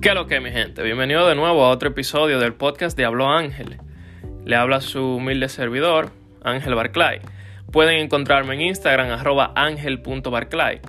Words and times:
¿Qué 0.00 0.14
lo 0.14 0.26
que, 0.26 0.40
mi 0.40 0.50
gente? 0.50 0.82
Bienvenido 0.82 1.28
de 1.28 1.34
nuevo 1.34 1.62
a 1.62 1.68
otro 1.68 1.90
episodio 1.90 2.38
del 2.38 2.54
podcast 2.54 2.96
de 2.96 3.04
Hablo 3.04 3.28
Ángel. 3.28 3.76
Le 4.46 4.56
habla 4.56 4.80
su 4.80 5.16
humilde 5.16 5.50
servidor, 5.50 6.10
Ángel 6.42 6.74
Barclay. 6.74 7.20
Pueden 7.70 7.98
encontrarme 7.98 8.54
en 8.54 8.62
Instagram, 8.62 9.10
arroba 9.10 9.52
ángel.barclay. 9.54 10.80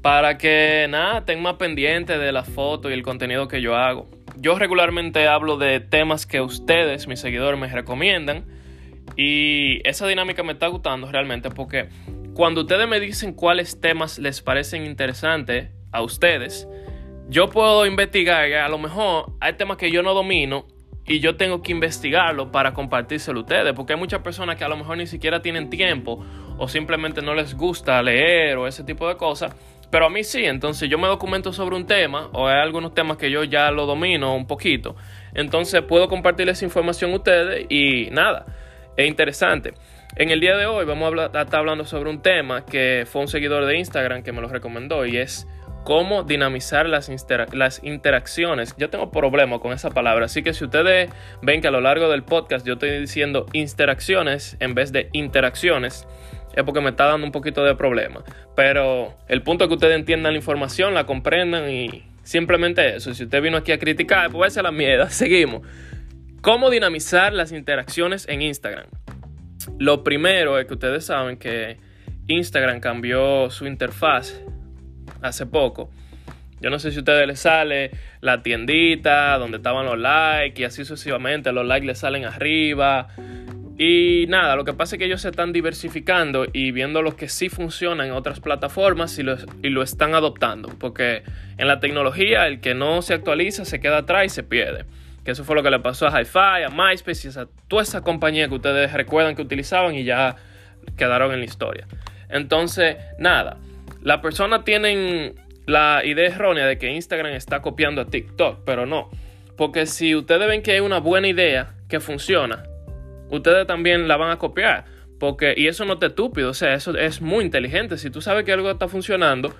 Para 0.00 0.38
que 0.38 0.86
nada, 0.88 1.18
estén 1.18 1.42
más 1.42 1.56
pendientes 1.56 2.18
de 2.18 2.32
la 2.32 2.42
foto 2.42 2.88
y 2.88 2.94
el 2.94 3.02
contenido 3.02 3.48
que 3.48 3.60
yo 3.60 3.76
hago. 3.76 4.08
Yo 4.38 4.58
regularmente 4.58 5.28
hablo 5.28 5.58
de 5.58 5.80
temas 5.80 6.24
que 6.24 6.40
ustedes, 6.40 7.06
mis 7.06 7.20
seguidores, 7.20 7.60
me 7.60 7.68
recomiendan. 7.68 8.46
Y 9.14 9.86
esa 9.86 10.06
dinámica 10.06 10.42
me 10.42 10.52
está 10.54 10.68
gustando 10.68 11.12
realmente 11.12 11.50
porque 11.50 11.90
cuando 12.32 12.62
ustedes 12.62 12.88
me 12.88 12.98
dicen 12.98 13.34
cuáles 13.34 13.78
temas 13.78 14.18
les 14.18 14.40
parecen 14.40 14.86
interesantes 14.86 15.68
a 15.92 16.00
ustedes, 16.00 16.66
yo 17.28 17.48
puedo 17.48 17.86
investigar, 17.86 18.52
a 18.52 18.68
lo 18.68 18.78
mejor 18.78 19.32
hay 19.40 19.54
temas 19.54 19.76
que 19.76 19.90
yo 19.90 20.02
no 20.02 20.14
domino 20.14 20.66
y 21.06 21.20
yo 21.20 21.36
tengo 21.36 21.62
que 21.62 21.72
investigarlo 21.72 22.50
para 22.50 22.72
compartírselo 22.72 23.40
a 23.40 23.42
ustedes, 23.42 23.72
porque 23.74 23.94
hay 23.94 23.98
muchas 23.98 24.20
personas 24.20 24.56
que 24.56 24.64
a 24.64 24.68
lo 24.68 24.76
mejor 24.76 24.96
ni 24.96 25.06
siquiera 25.06 25.40
tienen 25.40 25.70
tiempo 25.70 26.24
o 26.58 26.68
simplemente 26.68 27.22
no 27.22 27.34
les 27.34 27.54
gusta 27.54 28.02
leer 28.02 28.56
o 28.56 28.66
ese 28.66 28.84
tipo 28.84 29.08
de 29.08 29.16
cosas, 29.16 29.54
pero 29.90 30.06
a 30.06 30.10
mí 30.10 30.24
sí, 30.24 30.44
entonces 30.44 30.88
yo 30.88 30.98
me 30.98 31.08
documento 31.08 31.52
sobre 31.52 31.76
un 31.76 31.86
tema 31.86 32.28
o 32.32 32.46
hay 32.46 32.60
algunos 32.60 32.94
temas 32.94 33.16
que 33.16 33.30
yo 33.30 33.44
ya 33.44 33.70
lo 33.70 33.86
domino 33.86 34.34
un 34.34 34.46
poquito, 34.46 34.96
entonces 35.34 35.82
puedo 35.82 36.08
compartirles 36.08 36.62
información 36.62 37.12
a 37.12 37.16
ustedes 37.16 37.66
y 37.68 38.10
nada, 38.10 38.46
es 38.96 39.06
interesante. 39.06 39.74
En 40.16 40.30
el 40.30 40.38
día 40.38 40.56
de 40.56 40.66
hoy 40.66 40.84
vamos 40.84 41.12
a, 41.18 41.26
estar 41.26 41.56
hablando 41.56 41.84
sobre 41.84 42.08
un 42.08 42.22
tema 42.22 42.64
que 42.64 43.04
fue 43.04 43.22
un 43.22 43.26
seguidor 43.26 43.66
de 43.66 43.78
Instagram 43.78 44.22
que 44.22 44.30
me 44.30 44.40
lo 44.40 44.46
recomendó 44.46 45.04
y 45.06 45.16
es 45.16 45.48
cómo 45.84 46.24
dinamizar 46.24 46.88
las, 46.88 47.08
interacciones. 47.82 48.74
Yo 48.76 48.90
tengo 48.90 49.10
problema 49.10 49.60
con 49.60 49.72
esa 49.72 49.90
palabra, 49.90 50.24
así 50.24 50.42
que 50.42 50.54
si 50.54 50.64
ustedes 50.64 51.10
ven 51.42 51.60
que 51.60 51.68
a 51.68 51.70
lo 51.70 51.80
largo 51.80 52.08
del 52.08 52.24
podcast 52.24 52.66
yo 52.66 52.74
estoy 52.74 52.98
diciendo 52.98 53.46
interacciones 53.52 54.56
en 54.60 54.74
vez 54.74 54.92
de 54.92 55.10
interacciones, 55.12 56.08
es 56.54 56.64
porque 56.64 56.80
me 56.80 56.90
está 56.90 57.04
dando 57.04 57.26
un 57.26 57.32
poquito 57.32 57.62
de 57.64 57.74
problema. 57.74 58.24
Pero 58.56 59.14
el 59.28 59.42
punto 59.42 59.64
es 59.64 59.68
que 59.68 59.74
ustedes 59.74 59.96
entiendan 59.96 60.32
la 60.32 60.38
información, 60.38 60.94
la 60.94 61.04
comprendan 61.04 61.70
y 61.70 62.04
simplemente 62.22 62.96
eso. 62.96 63.12
Si 63.14 63.24
usted 63.24 63.42
vino 63.42 63.58
aquí 63.58 63.72
a 63.72 63.78
criticar, 63.78 64.30
pues 64.30 64.56
a 64.56 64.62
la 64.62 64.72
mierda. 64.72 65.10
Seguimos. 65.10 65.62
¿Cómo 66.40 66.70
dinamizar 66.70 67.32
las 67.32 67.52
interacciones 67.52 68.26
en 68.28 68.42
Instagram? 68.42 68.86
Lo 69.78 70.04
primero 70.04 70.58
es 70.58 70.66
que 70.66 70.74
ustedes 70.74 71.06
saben 71.06 71.38
que 71.38 71.78
Instagram 72.26 72.80
cambió 72.80 73.50
su 73.50 73.66
interfaz 73.66 74.40
hace 75.28 75.46
poco. 75.46 75.90
Yo 76.60 76.70
no 76.70 76.78
sé 76.78 76.90
si 76.92 76.96
a 76.96 77.00
ustedes 77.00 77.26
les 77.26 77.40
sale 77.40 77.90
la 78.20 78.42
tiendita 78.42 79.36
donde 79.38 79.58
estaban 79.58 79.84
los 79.84 79.98
likes 79.98 80.62
y 80.62 80.64
así 80.64 80.84
sucesivamente. 80.84 81.52
Los 81.52 81.66
likes 81.66 81.86
les 81.86 81.98
salen 81.98 82.24
arriba. 82.24 83.08
Y 83.76 84.26
nada, 84.28 84.54
lo 84.54 84.64
que 84.64 84.72
pasa 84.72 84.94
es 84.94 84.98
que 84.98 85.06
ellos 85.06 85.20
se 85.20 85.30
están 85.30 85.52
diversificando 85.52 86.46
y 86.52 86.70
viendo 86.70 87.02
lo 87.02 87.16
que 87.16 87.28
sí 87.28 87.48
funciona 87.48 88.06
en 88.06 88.12
otras 88.12 88.38
plataformas 88.38 89.18
y 89.18 89.24
lo, 89.24 89.82
están 89.82 90.14
adoptando. 90.14 90.68
Porque 90.78 91.22
en 91.58 91.66
la 91.66 91.80
tecnología 91.80 92.46
el 92.46 92.60
que 92.60 92.74
no 92.74 93.02
se 93.02 93.14
actualiza 93.14 93.64
se 93.64 93.80
queda 93.80 93.98
atrás 93.98 94.26
y 94.26 94.28
se 94.28 94.42
pierde. 94.42 94.84
Que 95.24 95.32
eso 95.32 95.44
fue 95.44 95.56
lo 95.56 95.62
que 95.62 95.70
le 95.70 95.80
pasó 95.80 96.06
a 96.06 96.20
HiFi, 96.20 96.64
a 96.66 96.70
MySpace 96.70 97.28
y 97.28 97.38
a 97.38 97.46
toda 97.66 97.82
esa 97.82 98.02
compañía 98.02 98.46
que 98.48 98.54
ustedes 98.54 98.92
recuerdan 98.92 99.34
que 99.34 99.42
utilizaban 99.42 99.94
y 99.96 100.04
ya 100.04 100.36
quedaron 100.96 101.32
en 101.32 101.40
la 101.40 101.44
historia. 101.44 101.86
Entonces, 102.28 102.96
nada, 103.18 103.56
la 104.04 104.20
persona 104.20 104.64
tienen 104.64 105.34
la 105.66 106.02
idea 106.04 106.26
errónea 106.28 106.66
de 106.66 106.76
que 106.78 106.92
Instagram 106.92 107.32
está 107.32 107.62
copiando 107.62 108.02
a 108.02 108.04
TikTok, 108.04 108.60
pero 108.64 108.84
no. 108.84 109.10
Porque 109.56 109.86
si 109.86 110.14
ustedes 110.14 110.46
ven 110.46 110.62
que 110.62 110.72
hay 110.72 110.80
una 110.80 110.98
buena 111.00 111.26
idea 111.26 111.74
que 111.88 112.00
funciona, 112.00 112.64
ustedes 113.30 113.66
también 113.66 114.06
la 114.06 114.18
van 114.18 114.30
a 114.30 114.36
copiar. 114.36 114.84
Porque, 115.18 115.54
y 115.56 115.68
eso 115.68 115.86
no 115.86 115.98
te 115.98 116.06
estúpido, 116.06 116.50
o 116.50 116.54
sea, 116.54 116.74
eso 116.74 116.94
es 116.98 117.22
muy 117.22 117.46
inteligente. 117.46 117.96
Si 117.96 118.10
tú 118.10 118.20
sabes 118.20 118.44
que 118.44 118.52
algo 118.52 118.70
está 118.70 118.88
funcionando, 118.88 119.54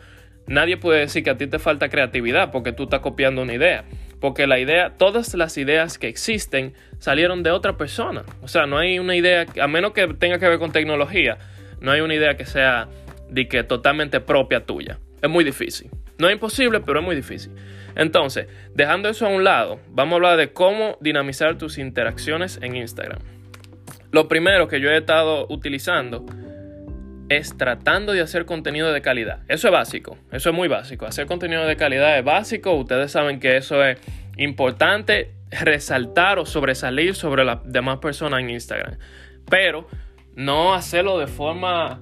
nadie 0.46 0.76
puede 0.76 1.00
decir 1.00 1.24
que 1.24 1.30
a 1.30 1.38
ti 1.38 1.46
te 1.46 1.58
falta 1.58 1.88
creatividad 1.88 2.50
porque 2.50 2.72
tú 2.72 2.82
estás 2.84 3.00
copiando 3.00 3.40
una 3.40 3.54
idea. 3.54 3.84
Porque 4.20 4.46
la 4.46 4.58
idea, 4.58 4.90
todas 4.98 5.32
las 5.32 5.56
ideas 5.56 5.96
que 5.96 6.08
existen 6.08 6.74
salieron 6.98 7.42
de 7.42 7.50
otra 7.50 7.78
persona. 7.78 8.24
O 8.42 8.48
sea, 8.48 8.66
no 8.66 8.76
hay 8.76 8.98
una 8.98 9.16
idea, 9.16 9.46
a 9.58 9.68
menos 9.68 9.92
que 9.92 10.06
tenga 10.08 10.38
que 10.38 10.48
ver 10.48 10.58
con 10.58 10.70
tecnología, 10.70 11.38
no 11.80 11.92
hay 11.92 12.02
una 12.02 12.14
idea 12.14 12.36
que 12.36 12.44
sea 12.44 12.88
de 13.28 13.48
que 13.48 13.64
totalmente 13.64 14.20
propia 14.20 14.64
tuya. 14.64 14.98
Es 15.22 15.30
muy 15.30 15.44
difícil. 15.44 15.90
No 16.18 16.28
es 16.28 16.34
imposible, 16.34 16.80
pero 16.80 17.00
es 17.00 17.04
muy 17.04 17.16
difícil. 17.16 17.52
Entonces, 17.96 18.46
dejando 18.74 19.08
eso 19.08 19.26
a 19.26 19.30
un 19.30 19.44
lado, 19.44 19.80
vamos 19.88 20.12
a 20.12 20.16
hablar 20.16 20.36
de 20.36 20.52
cómo 20.52 20.96
dinamizar 21.00 21.58
tus 21.58 21.78
interacciones 21.78 22.58
en 22.62 22.76
Instagram. 22.76 23.20
Lo 24.12 24.28
primero 24.28 24.68
que 24.68 24.80
yo 24.80 24.90
he 24.90 24.96
estado 24.96 25.46
utilizando 25.48 26.24
es 27.28 27.56
tratando 27.56 28.12
de 28.12 28.20
hacer 28.20 28.44
contenido 28.44 28.92
de 28.92 29.00
calidad. 29.00 29.40
Eso 29.48 29.68
es 29.68 29.72
básico, 29.72 30.18
eso 30.30 30.50
es 30.50 30.54
muy 30.54 30.68
básico. 30.68 31.06
Hacer 31.06 31.26
contenido 31.26 31.66
de 31.66 31.76
calidad 31.76 32.18
es 32.18 32.24
básico. 32.24 32.74
Ustedes 32.74 33.10
saben 33.10 33.40
que 33.40 33.56
eso 33.56 33.82
es 33.84 33.98
importante 34.36 35.32
resaltar 35.50 36.38
o 36.38 36.46
sobresalir 36.46 37.14
sobre 37.14 37.44
las 37.44 37.58
demás 37.64 37.98
personas 37.98 38.40
en 38.40 38.50
Instagram. 38.50 38.98
Pero 39.48 39.88
no 40.34 40.74
hacerlo 40.74 41.18
de 41.18 41.26
forma 41.26 42.00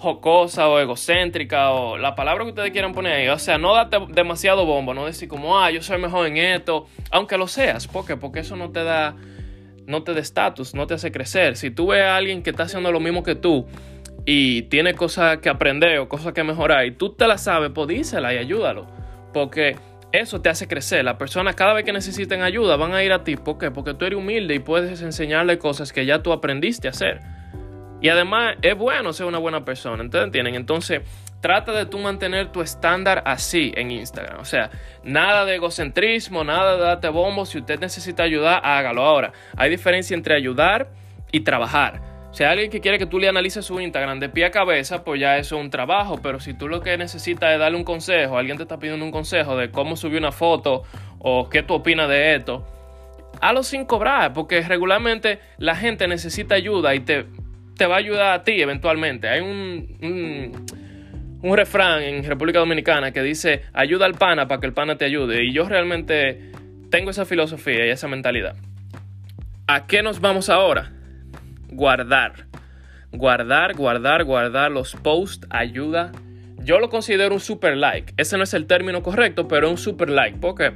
jocosa 0.00 0.66
o 0.70 0.78
egocéntrica 0.78 1.72
o 1.72 1.98
la 1.98 2.14
palabra 2.14 2.44
que 2.44 2.50
ustedes 2.50 2.70
quieran 2.70 2.94
poner 2.94 3.12
ahí. 3.12 3.28
O 3.28 3.38
sea, 3.38 3.58
no 3.58 3.74
date 3.74 3.98
demasiado 4.08 4.64
bombo, 4.64 4.94
no 4.94 5.04
decir 5.04 5.28
como, 5.28 5.60
ah, 5.60 5.70
yo 5.70 5.82
soy 5.82 5.98
mejor 5.98 6.26
en 6.26 6.38
esto, 6.38 6.86
aunque 7.10 7.36
lo 7.36 7.46
seas. 7.46 7.86
¿Por 7.86 8.06
qué? 8.06 8.16
Porque 8.16 8.40
eso 8.40 8.56
no 8.56 8.70
te 8.70 8.82
da, 8.82 9.14
no 9.86 10.02
te 10.02 10.14
da 10.14 10.20
estatus, 10.20 10.74
no 10.74 10.86
te 10.86 10.94
hace 10.94 11.12
crecer. 11.12 11.56
Si 11.58 11.70
tú 11.70 11.88
ves 11.88 12.02
a 12.02 12.16
alguien 12.16 12.42
que 12.42 12.48
está 12.48 12.62
haciendo 12.62 12.90
lo 12.92 12.98
mismo 12.98 13.22
que 13.22 13.34
tú 13.34 13.66
y 14.24 14.62
tiene 14.62 14.94
cosas 14.94 15.38
que 15.38 15.50
aprender 15.50 15.98
o 15.98 16.08
cosas 16.08 16.32
que 16.32 16.44
mejorar 16.44 16.86
y 16.86 16.92
tú 16.92 17.10
te 17.10 17.26
la 17.26 17.36
sabes, 17.36 17.70
pues 17.74 17.88
dísela 17.88 18.32
y 18.32 18.38
ayúdalo. 18.38 18.86
Porque 19.34 19.76
eso 20.12 20.40
te 20.40 20.48
hace 20.48 20.66
crecer. 20.66 21.04
Las 21.04 21.16
personas 21.16 21.56
cada 21.56 21.74
vez 21.74 21.84
que 21.84 21.92
necesiten 21.92 22.40
ayuda 22.40 22.76
van 22.76 22.94
a 22.94 23.04
ir 23.04 23.12
a 23.12 23.22
ti. 23.22 23.36
¿Por 23.36 23.58
qué? 23.58 23.70
Porque 23.70 23.92
tú 23.92 24.06
eres 24.06 24.18
humilde 24.18 24.54
y 24.54 24.60
puedes 24.60 25.02
enseñarle 25.02 25.58
cosas 25.58 25.92
que 25.92 26.06
ya 26.06 26.22
tú 26.22 26.32
aprendiste 26.32 26.88
a 26.88 26.92
hacer. 26.92 27.20
Y 28.00 28.08
además 28.08 28.56
es 28.62 28.76
bueno 28.76 29.12
ser 29.12 29.26
una 29.26 29.38
buena 29.38 29.64
persona, 29.64 30.02
¿ustedes 30.02 30.24
entienden? 30.24 30.54
Entonces, 30.54 31.02
trata 31.40 31.72
de 31.72 31.86
tú 31.86 31.98
mantener 31.98 32.52
tu 32.52 32.62
estándar 32.62 33.22
así 33.26 33.72
en 33.76 33.90
Instagram. 33.90 34.40
O 34.40 34.44
sea, 34.44 34.70
nada 35.02 35.44
de 35.44 35.56
egocentrismo, 35.56 36.44
nada 36.44 36.76
de 36.76 36.82
darte 36.82 37.08
bombo. 37.08 37.44
Si 37.46 37.58
usted 37.58 37.78
necesita 37.78 38.22
ayudar, 38.22 38.60
hágalo 38.64 39.02
ahora. 39.02 39.32
Hay 39.56 39.70
diferencia 39.70 40.14
entre 40.14 40.34
ayudar 40.34 40.88
y 41.32 41.40
trabajar. 41.40 42.00
Si 42.32 42.44
hay 42.44 42.50
alguien 42.50 42.70
que 42.70 42.80
quiere 42.80 42.98
que 42.98 43.06
tú 43.06 43.18
le 43.18 43.28
analices 43.28 43.64
su 43.64 43.80
Instagram 43.80 44.20
de 44.20 44.28
pie 44.28 44.44
a 44.44 44.50
cabeza, 44.50 45.02
pues 45.02 45.20
ya 45.20 45.36
eso 45.36 45.56
es 45.56 45.62
un 45.62 45.70
trabajo. 45.70 46.20
Pero 46.22 46.38
si 46.38 46.54
tú 46.54 46.68
lo 46.68 46.80
que 46.80 46.96
necesitas 46.96 47.52
es 47.52 47.58
darle 47.58 47.76
un 47.76 47.84
consejo, 47.84 48.38
alguien 48.38 48.56
te 48.56 48.62
está 48.62 48.78
pidiendo 48.78 49.04
un 49.04 49.10
consejo 49.10 49.56
de 49.56 49.70
cómo 49.70 49.96
subir 49.96 50.18
una 50.18 50.32
foto 50.32 50.84
o 51.18 51.48
qué 51.48 51.62
tú 51.62 51.74
opinas 51.74 52.08
de 52.08 52.36
esto, 52.36 52.64
hazlo 53.40 53.62
sin 53.62 53.84
cobrar, 53.84 54.32
porque 54.32 54.60
regularmente 54.62 55.40
la 55.58 55.74
gente 55.74 56.06
necesita 56.06 56.54
ayuda 56.54 56.94
y 56.94 57.00
te 57.00 57.26
te 57.80 57.86
va 57.86 57.94
a 57.94 57.98
ayudar 57.98 58.34
a 58.34 58.44
ti 58.44 58.60
eventualmente. 58.60 59.26
Hay 59.26 59.40
un, 59.40 60.66
un, 61.42 61.56
refrán 61.56 62.02
en 62.02 62.22
República 62.22 62.58
Dominicana 62.58 63.10
que 63.10 63.22
dice, 63.22 63.62
ayuda 63.72 64.04
al 64.04 64.16
pana 64.16 64.46
para 64.46 64.60
que 64.60 64.66
el 64.66 64.74
pana 64.74 64.98
te 64.98 65.06
ayude. 65.06 65.46
Y 65.46 65.54
yo 65.54 65.66
realmente 65.66 66.52
tengo 66.90 67.08
esa 67.08 67.24
filosofía 67.24 67.86
y 67.86 67.88
esa 67.88 68.06
mentalidad. 68.06 68.54
¿A 69.66 69.86
qué 69.86 70.02
nos 70.02 70.20
vamos 70.20 70.50
ahora? 70.50 70.92
Guardar. 71.70 72.44
Guardar, 73.12 73.74
guardar, 73.74 74.24
guardar 74.24 74.70
los 74.70 74.94
posts 74.96 75.46
ayuda. 75.48 76.12
Yo 76.58 76.80
lo 76.80 76.90
considero 76.90 77.32
un 77.32 77.40
super 77.40 77.78
like. 77.78 78.12
Ese 78.18 78.36
no 78.36 78.42
es 78.42 78.52
el 78.52 78.66
término 78.66 79.02
correcto, 79.02 79.48
pero 79.48 79.68
es 79.68 79.70
un 79.70 79.78
super 79.78 80.10
like. 80.10 80.36
¿Por 80.36 80.54
qué? 80.54 80.72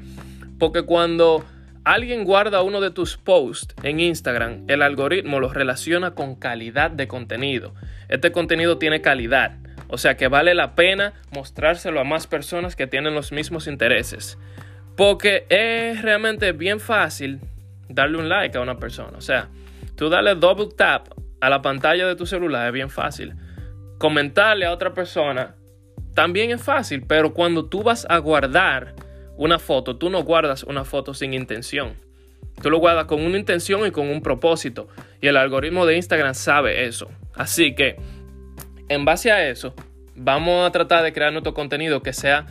Porque 0.59 0.85
cuando 0.85 1.45
alguien 1.85 2.25
guarda 2.25 2.63
uno 2.63 2.81
de 2.81 2.91
tus 2.91 3.17
posts 3.17 3.75
en 3.83 4.01
Instagram, 4.01 4.65
el 4.69 4.83
algoritmo 4.83 5.41
lo 5.41 5.53
relaciona 5.53 6.15
con 6.15 6.35
calidad 6.35 6.91
de 6.91 7.07
contenido. 7.07 7.75
Este 8.09 8.33
contenido 8.33 8.79
tiene 8.79 9.01
calidad, 9.01 9.59
o 9.89 9.99
sea 9.99 10.17
que 10.17 10.29
vale 10.29 10.55
la 10.55 10.75
pena 10.75 11.15
mostrárselo 11.31 12.01
a 12.01 12.05
más 12.05 12.27
personas 12.27 12.77
que 12.77 12.87
tienen 12.87 13.15
los 13.15 13.33
mismos 13.33 13.67
intereses. 13.67 14.39
Porque 14.97 15.47
es 15.49 16.03
realmente 16.03 16.53
bien 16.53 16.81
fácil 16.81 17.41
darle 17.89 18.19
un 18.19 18.29
like 18.29 18.57
a 18.57 18.61
una 18.61 18.79
persona. 18.79 19.19
O 19.19 19.21
sea, 19.21 19.49
tú 19.97 20.09
darle 20.09 20.35
double 20.37 20.69
tap 20.77 21.09
a 21.41 21.51
la 21.51 21.63
pantalla 21.63 22.07
de 22.07 22.17
tu 22.17 22.27
celular 22.27 22.69
es 22.69 22.73
bien 22.73 22.91
fácil. 22.91 23.35
Comentarle 23.99 24.67
a 24.67 24.73
otra 24.73 24.95
persona 24.95 25.57
también 26.15 26.53
es 26.53 26.63
fácil, 26.63 27.05
pero 27.07 27.35
cuando 27.35 27.67
tú 27.67 27.83
vas 27.83 28.07
a 28.09 28.19
guardar 28.19 28.95
una 29.37 29.59
foto, 29.59 29.97
tú 29.97 30.11
no 30.11 30.23
guardas 30.23 30.63
una 30.65 30.85
foto 30.85 31.15
sin 31.15 31.35
intención. 31.35 31.95
Tú 32.63 32.71
lo 32.71 32.79
guardas 32.79 33.07
con 33.07 33.25
una 33.25 33.39
intención 33.39 33.87
y 33.87 33.91
con 33.91 34.09
un 34.09 34.23
propósito. 34.23 34.89
Y 35.21 35.27
el 35.27 35.37
algoritmo 35.37 35.87
de 35.87 35.97
Instagram 35.97 36.35
sabe 36.35 36.87
eso. 36.87 37.11
Así 37.35 37.75
que, 37.75 37.97
en 38.89 39.05
base 39.05 39.33
a 39.33 39.49
eso, 39.49 39.75
vamos 40.15 40.67
a 40.67 40.71
tratar 40.71 41.03
de 41.03 41.13
crear 41.13 41.33
nuestro 41.33 41.55
contenido 41.55 42.01
que 42.03 42.13
sea 42.13 42.47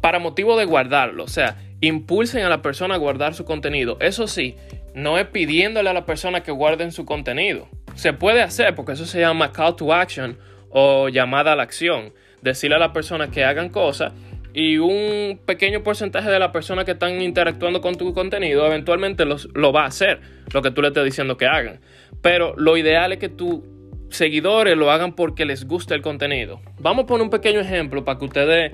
para 0.00 0.18
motivo 0.18 0.56
de 0.56 0.64
guardarlo. 0.64 1.24
O 1.24 1.28
sea, 1.28 1.58
impulsen 1.80 2.44
a 2.44 2.48
la 2.48 2.62
persona 2.62 2.94
a 2.94 2.98
guardar 2.98 3.34
su 3.34 3.44
contenido. 3.44 3.98
Eso 4.00 4.26
sí, 4.26 4.56
no 4.94 5.18
es 5.18 5.26
pidiéndole 5.26 5.90
a 5.90 5.92
la 5.92 6.06
persona 6.06 6.42
que 6.42 6.52
guarden 6.52 6.92
su 6.92 7.04
contenido. 7.04 7.68
Se 7.96 8.12
puede 8.12 8.42
hacer 8.42 8.74
porque 8.74 8.92
eso 8.92 9.04
se 9.04 9.20
llama 9.20 9.52
call 9.52 9.76
to 9.76 9.92
action 9.92 10.38
o 10.70 11.08
llamada 11.08 11.52
a 11.52 11.56
la 11.56 11.64
acción. 11.64 12.12
Decirle 12.40 12.76
a 12.76 12.80
la 12.80 12.92
persona 12.92 13.30
que 13.30 13.44
hagan 13.44 13.68
cosas 13.68 14.12
y 14.54 14.78
un 14.78 15.40
pequeño 15.44 15.82
porcentaje 15.82 16.30
de 16.30 16.38
la 16.38 16.52
persona 16.52 16.84
que 16.84 16.92
están 16.92 17.20
interactuando 17.20 17.80
con 17.80 17.96
tu 17.96 18.14
contenido 18.14 18.64
eventualmente 18.64 19.24
lo 19.26 19.72
va 19.72 19.82
a 19.82 19.86
hacer, 19.86 20.20
lo 20.52 20.62
que 20.62 20.70
tú 20.70 20.80
le 20.80 20.88
estés 20.88 21.04
diciendo 21.04 21.36
que 21.36 21.46
hagan. 21.46 21.80
Pero 22.22 22.54
lo 22.56 22.76
ideal 22.76 23.12
es 23.12 23.18
que 23.18 23.28
tus 23.28 23.62
seguidores 24.10 24.76
lo 24.76 24.92
hagan 24.92 25.16
porque 25.16 25.44
les 25.44 25.66
gusta 25.66 25.96
el 25.96 26.02
contenido. 26.02 26.60
Vamos 26.78 27.04
a 27.04 27.06
poner 27.08 27.24
un 27.24 27.30
pequeño 27.30 27.58
ejemplo 27.58 28.04
para 28.04 28.16
que 28.16 28.24
ustedes 28.26 28.72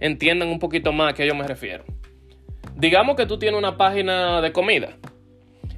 entiendan 0.00 0.48
un 0.48 0.58
poquito 0.58 0.92
más 0.92 1.12
a 1.12 1.14
qué 1.14 1.28
yo 1.28 1.36
me 1.36 1.46
refiero. 1.46 1.84
Digamos 2.74 3.14
que 3.14 3.26
tú 3.26 3.38
tienes 3.38 3.56
una 3.56 3.76
página 3.76 4.40
de 4.40 4.50
comida. 4.50 4.96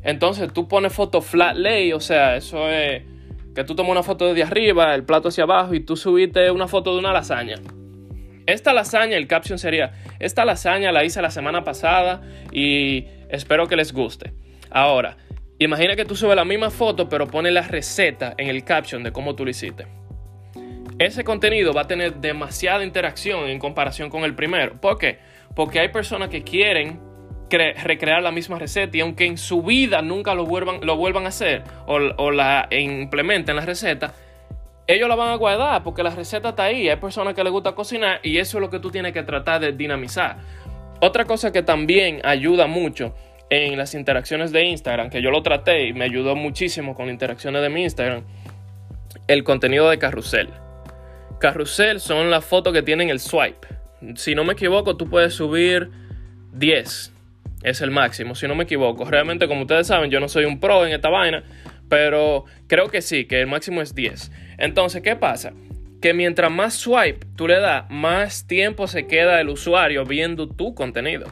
Entonces 0.02 0.50
tú 0.50 0.66
pones 0.66 0.94
foto 0.94 1.20
flat 1.20 1.56
lay, 1.56 1.92
o 1.92 2.00
sea, 2.00 2.36
eso 2.36 2.70
es 2.70 3.02
que 3.54 3.64
tú 3.64 3.74
tomas 3.74 3.92
una 3.92 4.02
foto 4.02 4.26
desde 4.28 4.44
arriba, 4.44 4.94
el 4.94 5.04
plato 5.04 5.28
hacia 5.28 5.44
abajo 5.44 5.74
y 5.74 5.80
tú 5.80 5.94
subiste 5.94 6.50
una 6.50 6.68
foto 6.68 6.94
de 6.94 7.00
una 7.00 7.12
lasaña. 7.12 7.56
Esta 8.46 8.72
lasaña, 8.72 9.16
el 9.16 9.26
caption 9.26 9.58
sería, 9.58 9.92
esta 10.18 10.44
lasaña 10.44 10.92
la 10.92 11.04
hice 11.04 11.22
la 11.22 11.30
semana 11.30 11.64
pasada 11.64 12.22
y 12.50 13.06
espero 13.28 13.68
que 13.68 13.76
les 13.76 13.92
guste. 13.92 14.32
Ahora, 14.70 15.16
imagina 15.58 15.96
que 15.96 16.04
tú 16.04 16.16
subes 16.16 16.36
la 16.36 16.44
misma 16.44 16.70
foto 16.70 17.08
pero 17.08 17.26
pones 17.26 17.52
la 17.52 17.62
receta 17.62 18.34
en 18.36 18.48
el 18.48 18.64
caption 18.64 19.02
de 19.02 19.12
cómo 19.12 19.34
tú 19.34 19.44
lo 19.44 19.50
hiciste. 19.50 19.86
Ese 20.98 21.24
contenido 21.24 21.72
va 21.72 21.82
a 21.82 21.86
tener 21.86 22.16
demasiada 22.16 22.84
interacción 22.84 23.48
en 23.48 23.58
comparación 23.58 24.10
con 24.10 24.24
el 24.24 24.34
primero. 24.34 24.80
¿Por 24.80 24.98
qué? 24.98 25.18
Porque 25.54 25.80
hay 25.80 25.88
personas 25.88 26.28
que 26.28 26.42
quieren 26.42 27.00
recrear 27.58 28.22
la 28.22 28.30
misma 28.30 28.58
receta 28.58 28.96
y 28.96 29.00
aunque 29.00 29.26
en 29.26 29.36
su 29.36 29.62
vida 29.62 30.02
nunca 30.02 30.34
lo 30.34 30.46
vuelvan, 30.46 30.80
lo 30.82 30.96
vuelvan 30.96 31.26
a 31.26 31.28
hacer 31.28 31.62
o, 31.86 32.30
la 32.30 32.68
implementen 32.70 33.56
la 33.56 33.66
receta, 33.66 34.14
ellos 34.86 35.08
la 35.08 35.14
van 35.14 35.30
a 35.30 35.36
guardar 35.36 35.82
porque 35.82 36.02
la 36.02 36.10
receta 36.10 36.50
está 36.50 36.64
ahí. 36.64 36.88
Hay 36.88 36.96
personas 36.96 37.34
que 37.34 37.42
les 37.44 37.52
gusta 37.52 37.72
cocinar 37.72 38.20
y 38.22 38.38
eso 38.38 38.58
es 38.58 38.60
lo 38.60 38.70
que 38.70 38.78
tú 38.78 38.90
tienes 38.90 39.12
que 39.12 39.22
tratar 39.22 39.60
de 39.60 39.72
dinamizar. 39.72 40.38
Otra 41.00 41.24
cosa 41.24 41.52
que 41.52 41.62
también 41.62 42.20
ayuda 42.24 42.66
mucho 42.66 43.14
en 43.50 43.76
las 43.76 43.94
interacciones 43.94 44.52
de 44.52 44.64
Instagram, 44.64 45.10
que 45.10 45.20
yo 45.20 45.30
lo 45.30 45.42
traté 45.42 45.88
y 45.88 45.92
me 45.92 46.04
ayudó 46.04 46.34
muchísimo 46.36 46.94
con 46.94 47.10
interacciones 47.10 47.60
de 47.60 47.68
mi 47.68 47.82
Instagram, 47.82 48.24
el 49.26 49.44
contenido 49.44 49.90
de 49.90 49.98
carrusel. 49.98 50.48
Carrusel 51.38 52.00
son 52.00 52.30
las 52.30 52.44
fotos 52.44 52.72
que 52.72 52.82
tienen 52.82 53.10
el 53.10 53.20
swipe. 53.20 53.66
Si 54.14 54.34
no 54.34 54.44
me 54.44 54.54
equivoco, 54.54 54.96
tú 54.96 55.08
puedes 55.08 55.34
subir 55.34 55.90
10 56.52 57.12
es 57.62 57.80
el 57.80 57.90
máximo, 57.90 58.34
si 58.34 58.46
no 58.48 58.54
me 58.54 58.64
equivoco. 58.64 59.04
Realmente, 59.04 59.46
como 59.48 59.62
ustedes 59.62 59.86
saben, 59.86 60.10
yo 60.10 60.20
no 60.20 60.28
soy 60.28 60.44
un 60.44 60.58
pro 60.58 60.84
en 60.86 60.92
esta 60.92 61.08
vaina, 61.08 61.44
pero 61.92 62.46
creo 62.68 62.88
que 62.88 63.02
sí, 63.02 63.26
que 63.26 63.42
el 63.42 63.48
máximo 63.48 63.82
es 63.82 63.94
10. 63.94 64.32
Entonces, 64.56 65.02
¿qué 65.02 65.14
pasa? 65.14 65.52
Que 66.00 66.14
mientras 66.14 66.50
más 66.50 66.72
swipe 66.72 67.26
tú 67.36 67.46
le 67.46 67.60
das, 67.60 67.84
más 67.90 68.46
tiempo 68.46 68.86
se 68.86 69.06
queda 69.06 69.38
el 69.42 69.50
usuario 69.50 70.06
viendo 70.06 70.48
tu 70.48 70.74
contenido. 70.74 71.26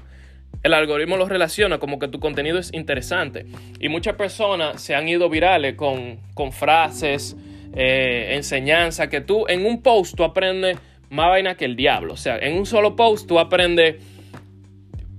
El 0.63 0.75
algoritmo 0.75 1.17
lo 1.17 1.27
relaciona 1.27 1.79
como 1.79 1.99
que 1.99 2.09
tu 2.09 2.21
contenido 2.21 2.59
es 2.59 2.75
interesante. 2.75 3.47
Y 3.79 3.89
muchas 3.89 4.17
personas 4.17 4.83
se 4.83 4.95
han 4.95 5.09
ido 5.09 5.31
virales 5.31 5.77
con, 5.77 6.19
con 6.35 6.53
frases, 6.53 7.39
eh, 7.75 8.33
enseñanza, 8.35 9.09
que 9.09 9.23
tú 9.23 9.47
en 9.49 9.65
un 9.65 9.81
post 9.81 10.15
tú 10.15 10.25
aprendes 10.25 10.77
más 11.09 11.29
vaina 11.29 11.55
que 11.55 11.65
el 11.65 11.75
diablo. 11.75 12.13
O 12.13 12.19
sea, 12.19 12.37
en 12.37 12.59
un 12.59 12.67
solo 12.67 12.97
post 12.97 13.27
tú 13.27 13.39
aprendes 13.39 13.97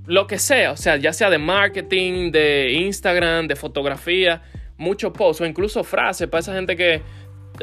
lo 0.05 0.27
que 0.27 0.38
sea, 0.38 0.73
o 0.73 0.77
sea, 0.77 0.97
ya 0.97 1.13
sea 1.13 1.31
de 1.31 1.39
marketing, 1.39 2.29
de 2.31 2.73
Instagram, 2.73 3.47
de 3.47 3.55
fotografía, 3.55 4.43
muchos 4.81 5.13
posts 5.13 5.41
o 5.41 5.45
incluso 5.45 5.83
frases 5.83 6.27
para 6.27 6.39
esa 6.39 6.53
gente 6.53 6.75
que 6.75 7.01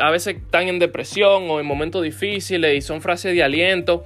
a 0.00 0.10
veces 0.10 0.36
están 0.36 0.68
en 0.68 0.78
depresión 0.78 1.50
o 1.50 1.60
en 1.60 1.66
momentos 1.66 2.02
difíciles 2.02 2.76
y 2.76 2.80
son 2.80 3.02
frases 3.02 3.34
de 3.34 3.42
aliento. 3.42 4.04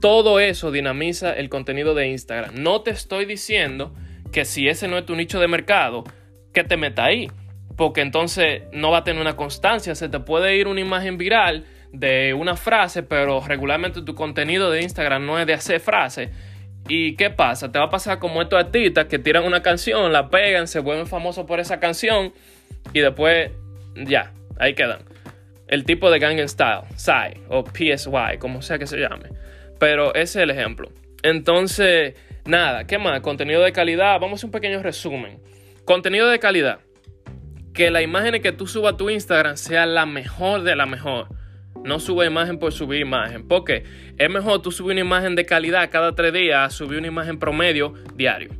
Todo 0.00 0.38
eso 0.38 0.70
dinamiza 0.70 1.32
el 1.32 1.48
contenido 1.48 1.94
de 1.94 2.08
Instagram. 2.08 2.62
No 2.62 2.82
te 2.82 2.90
estoy 2.90 3.24
diciendo 3.24 3.94
que 4.30 4.44
si 4.44 4.68
ese 4.68 4.86
no 4.86 4.98
es 4.98 5.06
tu 5.06 5.16
nicho 5.16 5.40
de 5.40 5.48
mercado, 5.48 6.04
que 6.52 6.64
te 6.64 6.76
meta 6.76 7.04
ahí. 7.04 7.30
Porque 7.76 8.02
entonces 8.02 8.62
no 8.72 8.90
va 8.90 8.98
a 8.98 9.04
tener 9.04 9.20
una 9.20 9.36
constancia. 9.36 9.94
Se 9.94 10.08
te 10.08 10.20
puede 10.20 10.56
ir 10.56 10.68
una 10.68 10.80
imagen 10.80 11.16
viral 11.16 11.64
de 11.92 12.34
una 12.34 12.56
frase, 12.56 13.02
pero 13.02 13.42
regularmente 13.46 14.02
tu 14.02 14.14
contenido 14.14 14.70
de 14.70 14.82
Instagram 14.82 15.24
no 15.24 15.38
es 15.38 15.46
de 15.46 15.54
hacer 15.54 15.80
frases 15.80 16.30
¿Y 16.88 17.16
qué 17.16 17.30
pasa? 17.30 17.70
Te 17.70 17.78
va 17.78 17.86
a 17.86 17.90
pasar 17.90 18.18
como 18.18 18.42
estos 18.42 18.58
artistas 18.58 19.06
que 19.06 19.18
tiran 19.18 19.44
una 19.44 19.62
canción, 19.62 20.12
la 20.12 20.28
pegan, 20.28 20.66
se 20.66 20.80
vuelven 20.80 21.06
famosos 21.06 21.46
por 21.46 21.60
esa 21.60 21.78
canción 21.80 22.32
y 22.92 23.00
después 23.00 23.50
ya, 23.94 24.32
ahí 24.58 24.74
quedan. 24.74 25.00
El 25.68 25.84
tipo 25.84 26.10
de 26.10 26.18
Gangnam 26.18 26.48
Style, 26.48 26.82
Psy 26.96 27.40
o 27.48 27.64
PSY, 27.64 28.38
como 28.38 28.62
sea 28.62 28.78
que 28.78 28.86
se 28.86 28.98
llame. 28.98 29.30
Pero 29.78 30.14
ese 30.14 30.40
es 30.40 30.44
el 30.44 30.50
ejemplo. 30.50 30.90
Entonces, 31.22 32.14
nada, 32.44 32.86
¿qué 32.86 32.98
más? 32.98 33.20
Contenido 33.20 33.62
de 33.62 33.72
calidad. 33.72 34.20
Vamos 34.20 34.32
a 34.32 34.34
hacer 34.34 34.46
un 34.46 34.52
pequeño 34.52 34.82
resumen. 34.82 35.40
Contenido 35.84 36.28
de 36.28 36.38
calidad. 36.38 36.80
Que 37.72 37.90
la 37.90 38.02
imagen 38.02 38.42
que 38.42 38.52
tú 38.52 38.66
subas 38.66 38.94
a 38.94 38.96
tu 38.96 39.08
Instagram 39.08 39.56
sea 39.56 39.86
la 39.86 40.04
mejor 40.04 40.62
de 40.62 40.76
la 40.76 40.84
mejor. 40.84 41.28
No 41.84 41.98
sube 41.98 42.26
imagen 42.26 42.58
por 42.58 42.72
subir 42.72 43.00
imagen. 43.00 43.46
Porque 43.46 43.84
es 44.16 44.30
mejor 44.30 44.62
tú 44.62 44.70
subir 44.70 44.92
una 44.92 45.00
imagen 45.00 45.34
de 45.34 45.44
calidad 45.44 45.90
cada 45.90 46.14
tres 46.14 46.32
días 46.32 46.72
subir 46.72 46.98
una 46.98 47.08
imagen 47.08 47.38
promedio 47.38 47.94
diario. 48.14 48.50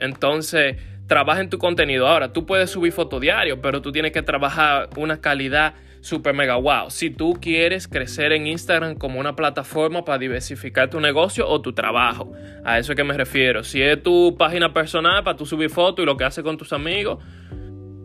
Entonces, 0.00 0.76
trabaja 1.06 1.40
en 1.40 1.50
tu 1.50 1.58
contenido. 1.58 2.06
Ahora, 2.06 2.32
tú 2.32 2.46
puedes 2.46 2.70
subir 2.70 2.92
foto 2.92 3.18
diario, 3.18 3.60
pero 3.60 3.82
tú 3.82 3.90
tienes 3.90 4.12
que 4.12 4.22
trabajar 4.22 4.90
una 4.96 5.20
calidad 5.20 5.74
super 6.00 6.34
mega 6.34 6.56
wow. 6.56 6.90
Si 6.90 7.10
tú 7.10 7.38
quieres 7.40 7.88
crecer 7.88 8.32
en 8.32 8.46
Instagram 8.46 8.94
como 8.94 9.18
una 9.18 9.34
plataforma 9.34 10.04
para 10.04 10.18
diversificar 10.18 10.90
tu 10.90 11.00
negocio 11.00 11.48
o 11.48 11.60
tu 11.60 11.72
trabajo, 11.72 12.32
a 12.64 12.78
eso 12.78 12.92
es 12.92 12.96
que 12.96 13.04
me 13.04 13.14
refiero. 13.14 13.64
Si 13.64 13.82
es 13.82 14.00
tu 14.02 14.36
página 14.38 14.72
personal 14.72 15.24
para 15.24 15.36
tú 15.36 15.46
subir 15.46 15.70
fotos 15.70 16.02
y 16.02 16.06
lo 16.06 16.16
que 16.16 16.24
haces 16.24 16.44
con 16.44 16.56
tus 16.56 16.72
amigos, 16.72 17.18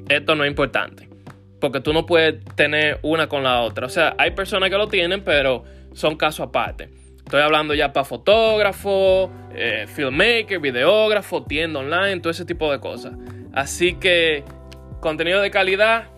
esto 0.09 0.35
no 0.35 0.43
es 0.43 0.49
importante 0.49 1.12
porque 1.63 1.79
tú 1.79 1.93
no 1.93 2.05
puedes 2.05 2.43
tener 2.55 2.99
una 3.03 3.27
con 3.29 3.41
la 3.41 3.61
otra. 3.61 3.85
O 3.85 3.89
sea, 3.89 4.15
hay 4.17 4.31
personas 4.31 4.69
que 4.69 4.75
lo 4.75 4.89
tienen, 4.89 5.23
pero 5.23 5.63
son 5.93 6.17
casos 6.17 6.47
aparte. 6.47 6.89
Estoy 7.19 7.41
hablando 7.41 7.73
ya 7.73 7.93
para 7.93 8.03
fotógrafo, 8.03 9.31
eh, 9.55 9.85
filmmaker, 9.87 10.59
videógrafo, 10.59 11.41
tienda 11.43 11.79
online, 11.79 12.19
todo 12.19 12.31
ese 12.31 12.43
tipo 12.43 12.69
de 12.69 12.81
cosas. 12.81 13.13
Así 13.53 13.93
que 13.93 14.43
contenido 14.99 15.39
de 15.39 15.51
calidad, 15.51 16.09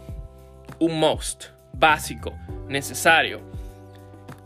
un 0.79 0.99
must, 0.99 1.49
básico, 1.73 2.33
necesario. 2.67 3.41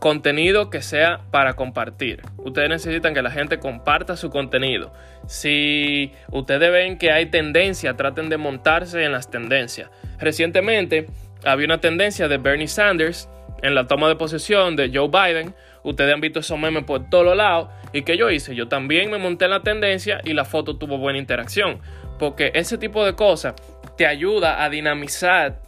Contenido 0.00 0.70
que 0.70 0.80
sea 0.80 1.20
para 1.30 1.54
compartir. 1.54 2.22
Ustedes 2.38 2.70
necesitan 2.70 3.12
que 3.12 3.20
la 3.20 3.30
gente 3.30 3.58
comparta 3.58 4.16
su 4.16 4.30
contenido. 4.30 4.94
Si 5.26 6.12
ustedes 6.32 6.72
ven 6.72 6.96
que 6.96 7.12
hay 7.12 7.26
tendencia, 7.26 7.94
traten 7.96 8.30
de 8.30 8.38
montarse 8.38 9.04
en 9.04 9.12
las 9.12 9.30
tendencias. 9.30 9.90
Recientemente 10.18 11.06
había 11.44 11.66
una 11.66 11.82
tendencia 11.82 12.28
de 12.28 12.38
Bernie 12.38 12.66
Sanders 12.66 13.28
en 13.62 13.74
la 13.74 13.86
toma 13.86 14.08
de 14.08 14.16
posesión 14.16 14.74
de 14.74 14.90
Joe 14.92 15.08
Biden. 15.08 15.54
Ustedes 15.82 16.14
han 16.14 16.22
visto 16.22 16.40
esos 16.40 16.58
memes 16.58 16.84
por 16.84 17.10
todos 17.10 17.36
lados. 17.36 17.68
¿Y 17.92 18.00
qué 18.00 18.16
yo 18.16 18.30
hice? 18.30 18.54
Yo 18.54 18.68
también 18.68 19.10
me 19.10 19.18
monté 19.18 19.44
en 19.44 19.50
la 19.50 19.62
tendencia 19.62 20.22
y 20.24 20.32
la 20.32 20.46
foto 20.46 20.78
tuvo 20.78 20.96
buena 20.96 21.18
interacción. 21.18 21.78
Porque 22.18 22.52
ese 22.54 22.78
tipo 22.78 23.04
de 23.04 23.14
cosas 23.14 23.54
te 23.98 24.06
ayuda 24.06 24.64
a 24.64 24.70
dinamizar 24.70 25.60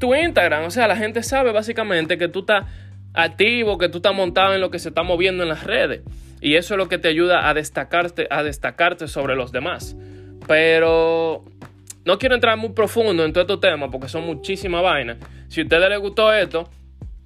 tu 0.00 0.14
Instagram. 0.14 0.64
O 0.64 0.70
sea, 0.70 0.88
la 0.88 0.96
gente 0.96 1.22
sabe 1.22 1.52
básicamente 1.52 2.18
que 2.18 2.28
tú 2.28 2.40
estás 2.40 2.64
activo, 3.14 3.78
que 3.78 3.88
tú 3.88 3.98
estás 3.98 4.14
montado 4.14 4.54
en 4.54 4.60
lo 4.60 4.70
que 4.70 4.78
se 4.78 4.90
está 4.90 5.02
moviendo 5.02 5.42
en 5.42 5.48
las 5.48 5.64
redes. 5.64 6.02
Y 6.40 6.54
eso 6.54 6.74
es 6.74 6.78
lo 6.78 6.88
que 6.88 6.98
te 6.98 7.08
ayuda 7.08 7.48
a 7.48 7.54
destacarte, 7.54 8.28
a 8.30 8.42
destacarte 8.42 9.08
sobre 9.08 9.34
los 9.34 9.52
demás. 9.52 9.96
Pero 10.46 11.44
no 12.04 12.18
quiero 12.18 12.34
entrar 12.34 12.56
muy 12.56 12.70
profundo 12.70 13.24
en 13.24 13.32
todo 13.32 13.42
estos 13.42 13.60
temas 13.60 13.90
porque 13.90 14.08
son 14.08 14.24
muchísimas 14.24 14.82
vainas. 14.82 15.18
Si 15.48 15.60
a 15.60 15.64
ustedes 15.64 15.88
les 15.90 15.98
gustó 15.98 16.32
esto, 16.32 16.70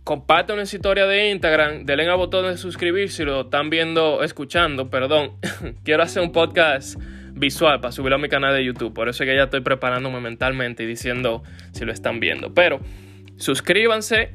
compartan 0.05 0.55
una 0.55 0.65
historia 0.65 1.07
de 1.07 1.31
Instagram, 1.31 1.85
denle 1.85 2.09
al 2.09 2.17
botón 2.17 2.47
de 2.47 2.57
suscribir 2.57 3.11
si 3.11 3.25
lo 3.25 3.43
están 3.43 3.71
viendo, 3.71 4.23
escuchando, 4.23 4.91
perdón. 4.91 5.33
quiero 5.85 6.03
hacer 6.03 6.23
un 6.23 6.33
podcast 6.33 6.99
visual 7.35 7.81
para 7.81 7.93
subirlo 7.93 8.17
a 8.17 8.19
mi 8.19 8.29
canal 8.29 8.55
de 8.55 8.65
YouTube. 8.65 8.93
Por 8.93 9.09
eso 9.09 9.23
es 9.23 9.31
que 9.31 9.37
ya 9.37 9.45
estoy 9.45 9.61
preparándome 9.61 10.21
mentalmente 10.21 10.83
y 10.85 10.87
diciendo 10.87 11.43
si 11.73 11.85
lo 11.85 11.93
están 11.93 12.19
viendo. 12.21 12.55
Pero 12.55 12.81
suscríbanse, 13.37 14.33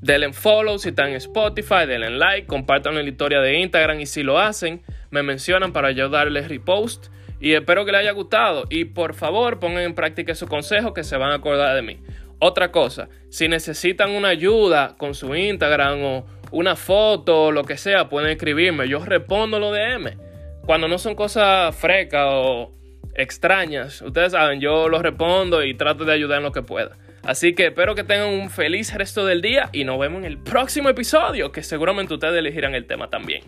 denle 0.00 0.32
follow 0.32 0.78
si 0.78 0.90
están 0.90 1.10
en 1.10 1.16
Spotify, 1.16 1.86
denle 1.86 2.10
like, 2.10 2.46
compartan 2.46 2.94
la 2.94 3.02
historia 3.02 3.40
de 3.40 3.58
Instagram 3.58 4.00
y 4.00 4.06
si 4.06 4.22
lo 4.22 4.38
hacen, 4.38 4.82
me 5.10 5.22
mencionan 5.22 5.72
para 5.72 5.90
yo 5.90 6.08
darles 6.08 6.48
repost 6.48 7.08
y 7.40 7.54
espero 7.54 7.84
que 7.84 7.92
les 7.92 8.02
haya 8.02 8.12
gustado. 8.12 8.64
Y 8.68 8.84
por 8.84 9.14
favor, 9.14 9.58
pongan 9.58 9.82
en 9.82 9.94
práctica 9.94 10.32
esos 10.32 10.48
consejos 10.48 10.92
que 10.92 11.04
se 11.04 11.16
van 11.16 11.32
a 11.32 11.36
acordar 11.36 11.74
de 11.74 11.82
mí. 11.82 11.98
Otra 12.38 12.70
cosa, 12.70 13.08
si 13.28 13.48
necesitan 13.48 14.10
una 14.10 14.28
ayuda 14.28 14.94
con 14.96 15.14
su 15.14 15.34
Instagram 15.34 16.02
o 16.02 16.26
una 16.52 16.76
foto 16.76 17.44
o 17.44 17.52
lo 17.52 17.64
que 17.64 17.76
sea, 17.76 18.08
pueden 18.08 18.30
escribirme. 18.30 18.88
Yo 18.88 19.04
respondo 19.04 19.58
los 19.58 19.74
DM. 19.74 20.16
cuando 20.64 20.88
no 20.88 20.98
son 20.98 21.14
cosas 21.14 21.74
frecas 21.74 22.26
o 22.28 22.72
extrañas, 23.14 24.02
ustedes 24.02 24.32
saben, 24.32 24.60
yo 24.60 24.88
los 24.88 25.02
respondo 25.02 25.64
y 25.64 25.74
trato 25.74 26.04
de 26.04 26.12
ayudar 26.12 26.38
en 26.38 26.44
lo 26.44 26.52
que 26.52 26.62
pueda. 26.62 26.96
Así 27.22 27.54
que 27.54 27.66
espero 27.66 27.94
que 27.94 28.04
tengan 28.04 28.28
un 28.28 28.50
feliz 28.50 28.94
resto 28.94 29.26
del 29.26 29.42
día 29.42 29.68
y 29.72 29.84
nos 29.84 29.98
vemos 29.98 30.20
en 30.20 30.24
el 30.24 30.38
próximo 30.38 30.88
episodio, 30.88 31.52
que 31.52 31.62
seguramente 31.62 32.14
ustedes 32.14 32.38
elegirán 32.38 32.74
el 32.74 32.86
tema 32.86 33.10
también. 33.10 33.42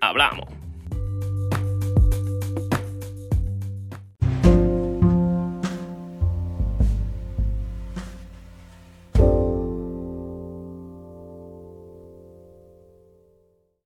Hablamos. 0.00 0.67